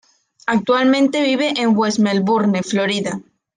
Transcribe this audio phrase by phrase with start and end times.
[0.47, 3.21] Actualmente vive en West Melbourne, Florida.